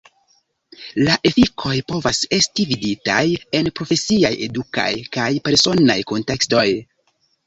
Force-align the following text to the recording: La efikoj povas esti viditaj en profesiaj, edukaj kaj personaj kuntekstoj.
La 1.07 1.15
efikoj 1.29 1.73
povas 1.91 2.21
esti 2.37 2.65
viditaj 2.69 3.19
en 3.59 3.69
profesiaj, 3.81 4.31
edukaj 4.47 4.87
kaj 5.19 5.27
personaj 5.49 5.99
kuntekstoj. 6.13 6.65